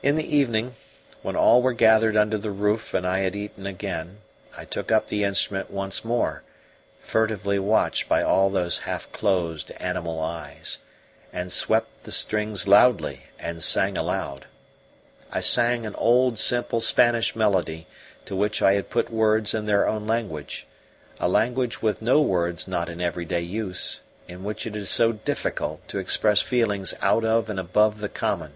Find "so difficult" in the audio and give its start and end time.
24.90-25.88